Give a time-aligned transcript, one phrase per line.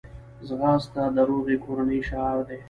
[0.47, 2.57] ځغاسته د روغې کورنۍ شعار دی